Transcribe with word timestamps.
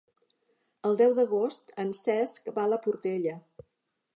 El 0.89 0.95
deu 1.01 1.13
d'agost 1.19 1.69
en 1.83 1.91
Cesc 1.99 2.51
va 2.57 2.65
a 2.65 2.73
la 2.73 2.81
Portella. 2.87 3.37